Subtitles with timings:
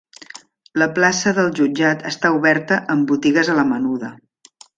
[0.83, 4.13] La plaça del jutjat està oberta amb botigues a la menuda.